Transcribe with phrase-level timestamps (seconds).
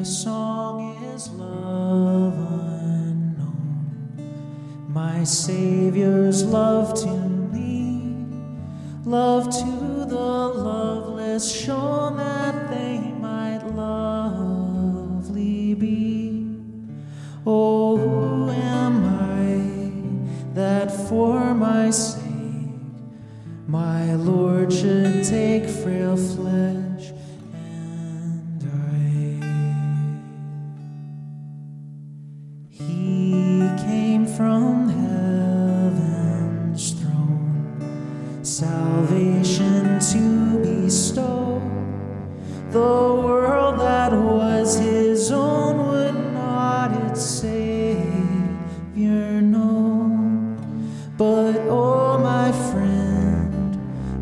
[0.00, 2.32] My song is love
[2.62, 4.16] unknown,
[4.88, 7.10] my Savior's love to
[7.52, 8.14] me,
[9.04, 14.94] love to the loveless, shown that they might lovely
[15.74, 16.46] be.
[17.44, 19.68] Oh, who am I
[20.54, 22.24] that for my sake
[23.66, 26.89] my Lord should take frail flesh
[32.86, 41.60] He came from heaven's throne, salvation to bestow.
[42.70, 48.00] The world that was his own would not its Savior
[49.42, 50.56] know.
[51.18, 53.76] But oh, my friend,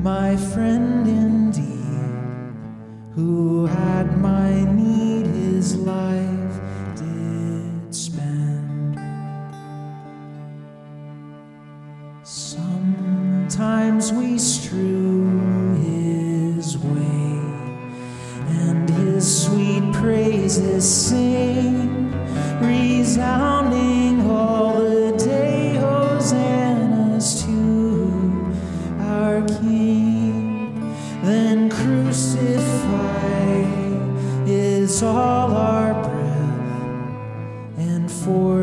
[0.00, 0.93] my friend
[13.54, 17.38] Sometimes we strew his way
[18.48, 22.10] and his sweet praises sing,
[22.60, 28.56] resounding all the day hosannas to
[28.98, 30.74] our King.
[31.22, 32.40] Then crucify
[34.48, 38.53] is all our breath, and for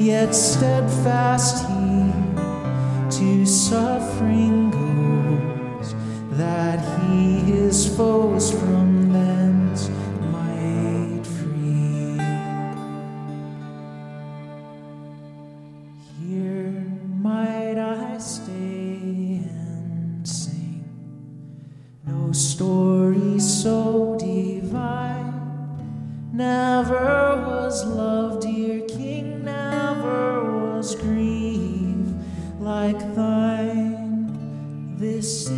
[0.00, 2.12] yet steadfast he
[3.10, 5.94] to suffering goes,
[6.30, 9.90] that he his foes from thence
[10.32, 12.16] might free.
[16.18, 16.86] Here
[17.20, 20.82] might I stay and sing
[22.06, 25.26] no story so divine.
[26.32, 28.39] Never was love,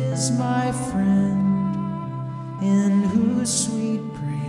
[0.00, 4.39] is my friend, in whose sweet praise